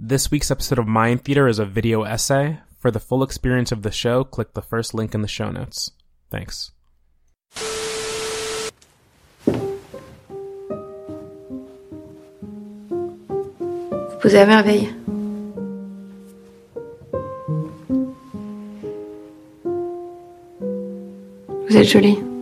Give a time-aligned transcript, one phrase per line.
[0.00, 2.60] This week's episode of Mind Theater is a video essay.
[2.78, 5.90] For the full experience of the show, click the first link in the show notes.
[6.30, 6.70] Thanks.
[14.06, 14.94] Vous posez à merveille.
[21.68, 22.37] Vous êtes jolie.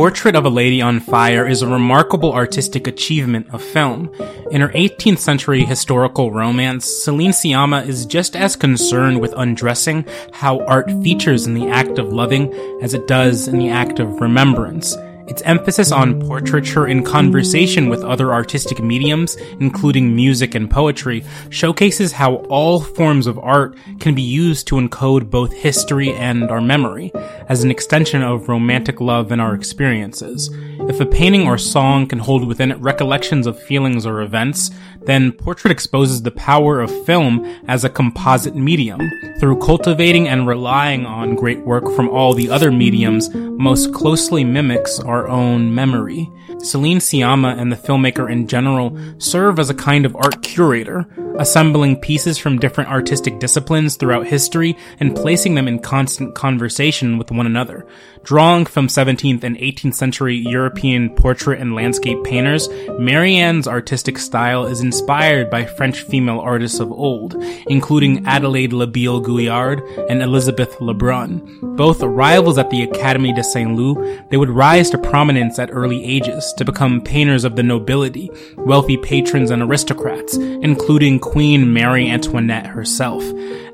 [0.00, 4.10] Portrait of a Lady on Fire is a remarkable artistic achievement of film.
[4.50, 10.64] In her 18th century historical romance, Celine Sciamma is just as concerned with undressing how
[10.64, 14.96] art features in the act of loving as it does in the act of remembrance.
[15.30, 22.10] Its emphasis on portraiture in conversation with other artistic mediums, including music and poetry, showcases
[22.10, 27.12] how all forms of art can be used to encode both history and our memory,
[27.48, 30.50] as an extension of romantic love and our experiences.
[30.88, 34.70] If a painting or song can hold within it recollections of feelings or events,
[35.02, 39.00] then portrait exposes the power of film as a composite medium.
[39.38, 44.98] Through cultivating and relying on great work from all the other mediums, most closely mimics
[45.00, 46.32] our own memory.
[46.62, 51.06] Celine Sciamma and the filmmaker in general serve as a kind of art curator,
[51.38, 57.30] assembling pieces from different artistic disciplines throughout history and placing them in constant conversation with
[57.30, 57.86] one another.
[58.22, 64.82] Drawing from 17th and 18th century European portrait and landscape painters, Marianne's artistic style is
[64.82, 71.76] inspired by French female artists of old, including Adelaide Labille Guiard and Elizabeth Lebrun.
[71.76, 76.49] Both rivals at the Académie de Saint-Luc, they would rise to prominence at early ages
[76.54, 83.24] to become painters of the nobility, wealthy patrons and aristocrats, including Queen Marie Antoinette herself.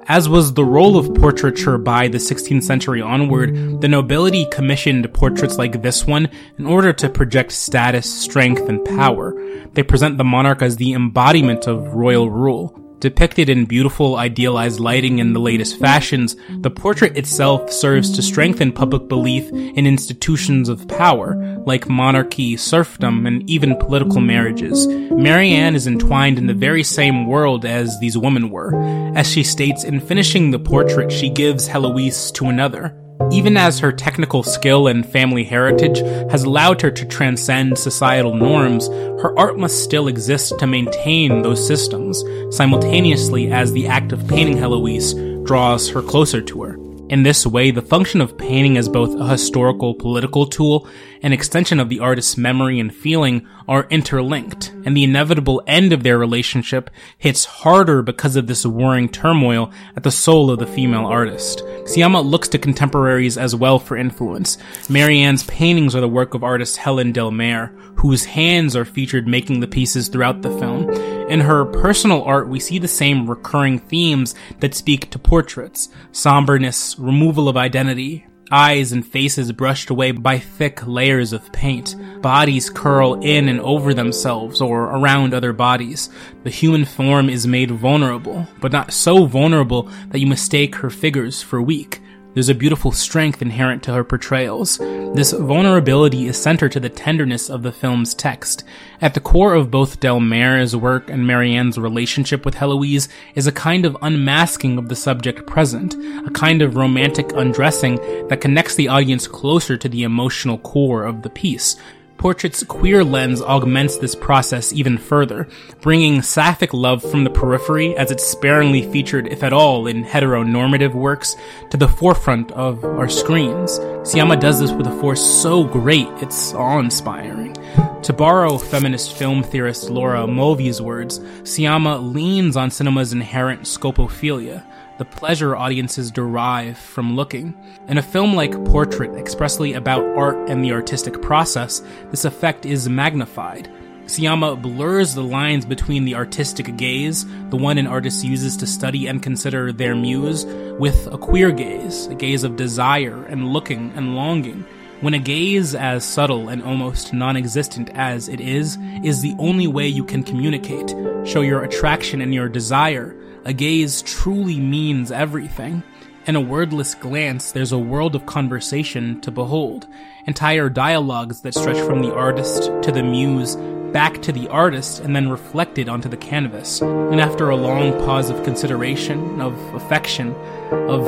[0.09, 5.59] As was the role of portraiture by the 16th century onward, the nobility commissioned portraits
[5.59, 9.35] like this one in order to project status, strength, and power.
[9.73, 12.86] They present the monarch as the embodiment of royal rule.
[12.99, 18.73] Depicted in beautiful, idealized lighting and the latest fashions, the portrait itself serves to strengthen
[18.73, 21.37] public belief in institutions of power,
[21.67, 24.87] like monarchy, serfdom, and even political marriages.
[24.87, 28.75] Marianne is entwined in the very same world as these women were.
[29.15, 32.97] As she states, in finishing the portrait, she gives Heloise to another.
[33.33, 35.99] Even as her technical skill and family heritage
[36.31, 41.67] has allowed her to transcend societal norms, her art must still exist to maintain those
[41.67, 46.86] systems, simultaneously as the act of painting Heloise draws her closer to her.
[47.09, 50.89] In this way, the function of painting as both a historical political tool
[51.23, 56.03] and extension of the artist's memory and feeling are interlinked, and the inevitable end of
[56.03, 61.07] their relationship hits harder because of this warring turmoil at the soul of the female
[61.07, 61.63] artist.
[61.85, 64.59] Sciamma looks to contemporaries as well for influence.
[64.91, 67.69] Marianne's paintings are the work of artist Helen Delmaire,
[68.01, 71.16] whose hands are featured making the pieces throughout the film.
[71.29, 76.97] In her personal art, we see the same recurring themes that speak to portraits somberness,
[77.01, 83.15] removal of identity, eyes and faces brushed away by thick layers of paint, bodies curl
[83.15, 86.11] in and over themselves or around other bodies.
[86.45, 91.43] The human form is made vulnerable, but not so vulnerable that you mistake her figures
[91.43, 92.01] for weak.
[92.37, 94.77] There's a beautiful strength inherent to her portrayals.
[94.77, 98.63] This vulnerability is centered to the tenderness of the film's text.
[99.01, 103.53] At the core of both Del Delmaire's work and Marianne's relationship with Heloise is a
[103.53, 105.95] kind of unmasking of the subject present,
[106.27, 107.97] a kind of romantic undressing
[108.29, 111.77] that connects the audience closer to the emotional core of the piece.
[112.19, 115.49] Portrait's queer lens augments this process even further,
[115.81, 120.95] bringing sapphic love from the periphery, as it's sparingly featured, if at all, in heteronormative
[120.95, 121.37] works,
[121.71, 123.79] to the forefront of our screens.
[124.07, 127.55] Sciamma does this with a force so great, it's awe-inspiring.
[128.03, 134.65] To borrow feminist film theorist Laura Mulvey's words, Sciamma leans on cinema's inherent scopophilia,
[134.99, 137.55] the pleasure audiences derive from looking.
[137.89, 142.89] In a film like Portrait, expressly about art and the artistic process, this effect is
[142.89, 143.71] magnified.
[144.07, 149.07] Sciamma blurs the lines between the artistic gaze, the one an artist uses to study
[149.07, 150.45] and consider their muse,
[150.79, 154.65] with a queer gaze, a gaze of desire and looking and longing.
[155.03, 159.67] When a gaze as subtle and almost non existent as it is, is the only
[159.67, 160.89] way you can communicate,
[161.29, 163.15] show your attraction and your desire,
[163.45, 165.83] a gaze truly means everything.
[166.27, 169.87] In a wordless glance, there's a world of conversation to behold,
[170.27, 173.55] entire dialogues that stretch from the artist to the muse,
[173.93, 176.81] back to the artist, and then reflected onto the canvas.
[176.81, 180.35] And after a long pause of consideration, of affection,
[180.71, 181.07] of,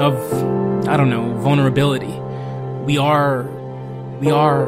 [0.00, 2.18] of, I don't know, vulnerability,
[2.88, 3.42] we are,
[4.18, 4.64] we are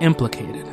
[0.00, 0.64] implicated.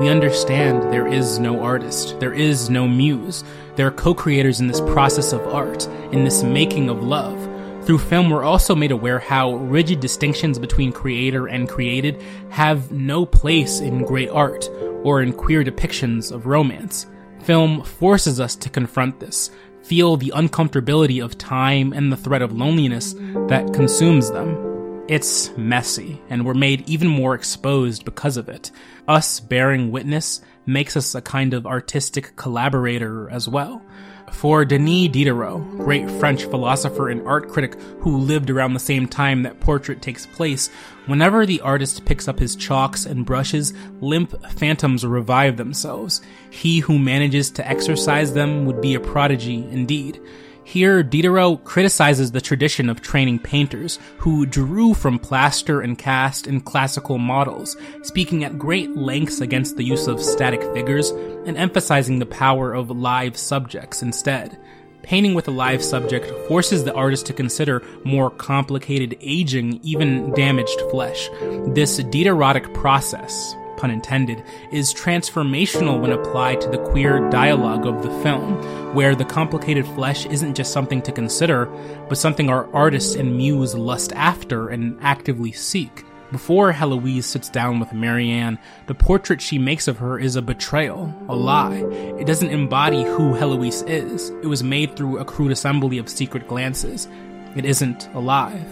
[0.00, 3.44] We understand there is no artist, there is no muse.
[3.76, 7.38] There are co creators in this process of art, in this making of love.
[7.86, 12.20] Through film, we're also made aware how rigid distinctions between creator and created
[12.50, 14.68] have no place in great art
[15.04, 17.06] or in queer depictions of romance.
[17.44, 19.50] Film forces us to confront this,
[19.82, 23.14] feel the uncomfortability of time and the threat of loneliness
[23.48, 24.71] that consumes them.
[25.08, 28.70] It's messy, and we're made even more exposed because of it.
[29.08, 33.82] Us bearing witness makes us a kind of artistic collaborator as well.
[34.30, 39.42] For Denis Diderot, great French philosopher and art critic who lived around the same time
[39.42, 40.70] that portrait takes place,
[41.06, 46.22] whenever the artist picks up his chalks and brushes, limp phantoms revive themselves.
[46.48, 50.20] He who manages to exorcise them would be a prodigy indeed.
[50.64, 56.60] Here, Diderot criticizes the tradition of training painters who drew from plaster and cast in
[56.60, 62.26] classical models, speaking at great lengths against the use of static figures and emphasizing the
[62.26, 64.56] power of live subjects instead.
[65.02, 70.80] Painting with a live subject forces the artist to consider more complicated aging, even damaged
[70.92, 71.28] flesh.
[71.74, 78.22] This Diderotic process, pun intended, is transformational when applied to the queer dialogue of the
[78.22, 78.54] film,
[78.94, 81.66] where the complicated flesh isn't just something to consider,
[82.08, 86.04] but something our artist and muse lust after and actively seek.
[86.30, 91.12] Before Heloise sits down with Marianne, the portrait she makes of her is a betrayal,
[91.28, 91.84] a lie.
[92.20, 94.30] It doesn't embody who Heloise is.
[94.30, 97.08] It was made through a crude assembly of secret glances.
[97.56, 98.66] It isn't alive.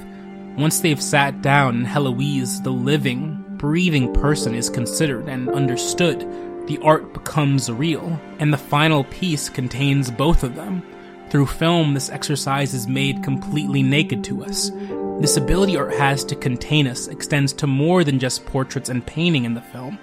[0.57, 6.21] Once they've sat down Heloise, the living, breathing person is considered and understood,
[6.67, 10.83] the art becomes real, and the final piece contains both of them.
[11.29, 14.71] Through film, this exercise is made completely naked to us.
[15.21, 19.45] This ability art has to contain us extends to more than just portraits and painting
[19.45, 19.99] in the film.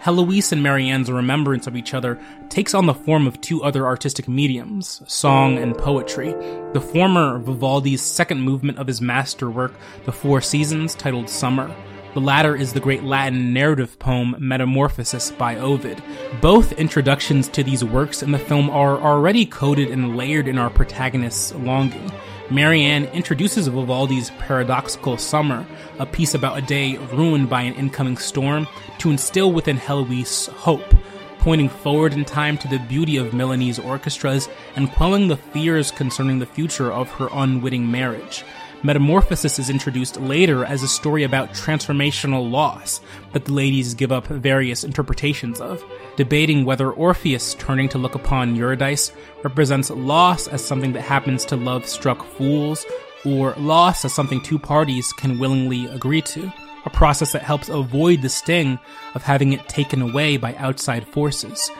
[0.00, 2.18] Heloise and Marianne's remembrance of each other
[2.48, 6.32] takes on the form of two other artistic mediums, song and poetry.
[6.72, 9.74] The former, Vivaldi's second movement of his masterwork,
[10.06, 11.70] The Four Seasons, titled Summer.
[12.14, 16.02] The latter is the great Latin narrative poem Metamorphosis by Ovid.
[16.42, 20.68] Both introductions to these works in the film are already coded and layered in our
[20.68, 22.12] protagonist's longing.
[22.50, 25.66] Marianne introduces Vivaldi's paradoxical summer,
[25.98, 28.68] a piece about a day ruined by an incoming storm,
[28.98, 30.94] to instill within Heloise hope,
[31.38, 36.40] pointing forward in time to the beauty of Milanese orchestras and quelling the fears concerning
[36.40, 38.44] the future of her unwitting marriage.
[38.84, 43.00] Metamorphosis is introduced later as a story about transformational loss
[43.32, 45.84] that the ladies give up various interpretations of,
[46.16, 49.12] debating whether Orpheus turning to look upon Eurydice
[49.44, 52.84] represents loss as something that happens to love struck fools,
[53.24, 56.52] or loss as something two parties can willingly agree to,
[56.84, 58.80] a process that helps avoid the sting
[59.14, 61.70] of having it taken away by outside forces.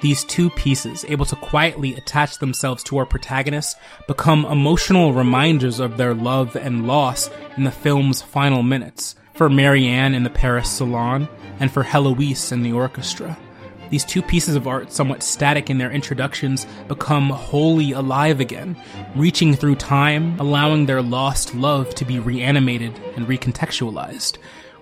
[0.00, 3.74] These two pieces, able to quietly attach themselves to our protagonists,
[4.06, 10.14] become emotional reminders of their love and loss in the film's final minutes, for Marianne
[10.14, 11.28] in the Paris salon,
[11.58, 13.36] and for Heloise in the orchestra.
[13.90, 18.76] These two pieces of art, somewhat static in their introductions, become wholly alive again,
[19.16, 24.36] reaching through time, allowing their lost love to be reanimated and recontextualized.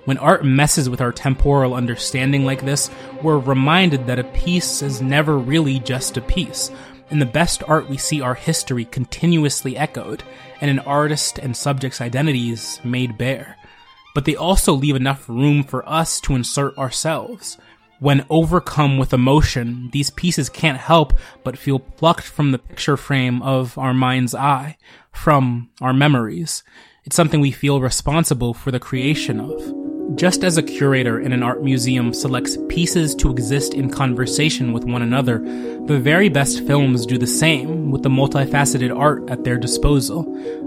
[0.06, 2.90] When art messes with our temporal understanding like this,
[3.22, 6.70] we're reminded that a piece is never really just a piece.
[7.10, 10.22] In the best art, we see our history continuously echoed,
[10.60, 13.56] and an artist and subject's identities made bare.
[14.14, 17.58] But they also leave enough room for us to insert ourselves.
[17.98, 23.42] When overcome with emotion, these pieces can't help but feel plucked from the picture frame
[23.42, 24.76] of our mind's eye,
[25.10, 26.62] from our memories.
[27.04, 29.85] It's something we feel responsible for the creation of.
[30.14, 34.84] Just as a curator in an art museum selects pieces to exist in conversation with
[34.84, 39.58] one another, the very best films do the same with the multifaceted art at their
[39.58, 40.24] disposal.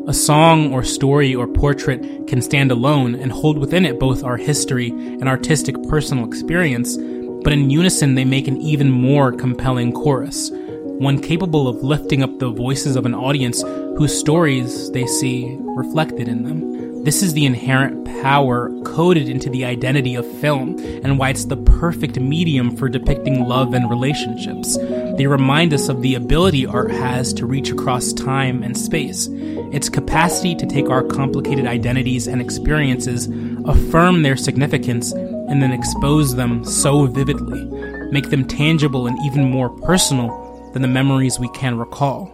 [0.08, 4.38] A song or story or portrait can stand alone and hold within it both our
[4.38, 6.98] history and artistic personal experience,
[7.44, 10.52] but in unison they make an even more compelling chorus,
[11.00, 13.62] one capable of lifting up the voices of an audience
[13.98, 17.06] whose stories they see reflected in them.
[17.06, 21.56] This is the inherent power coded into the identity of film and why it's the
[21.56, 24.78] perfect medium for depicting love and relationships.
[25.16, 29.30] They remind us of the ability art has to reach across time and space.
[29.72, 33.28] Its capacity to take our complicated identities and experiences,
[33.64, 37.64] affirm their significance, and then expose them so vividly,
[38.12, 42.32] make them tangible and even more personal than the memories we can recall.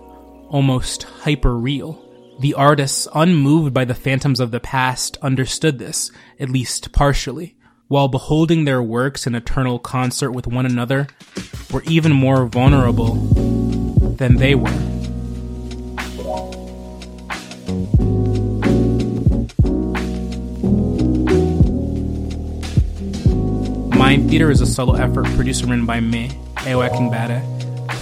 [0.50, 2.02] Almost hyper real.
[2.40, 7.56] The artists, unmoved by the phantoms of the past, understood this, at least partially.
[7.88, 11.08] while beholding their works in eternal concert with one another,
[11.72, 13.16] were even more vulnerable
[14.16, 14.72] than they were.
[23.96, 26.32] Mind Theater is a solo effort produced and written by me,
[26.66, 27.55] Ewa.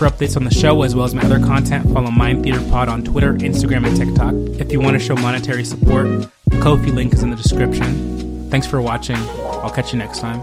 [0.03, 2.89] For updates on the show as well as my other content, follow Mind Theater Pod
[2.89, 4.33] on Twitter, Instagram, and TikTok.
[4.59, 8.49] If you want to show monetary support, the Ko-fi link is in the description.
[8.49, 9.15] Thanks for watching.
[9.15, 10.41] I'll catch you next time.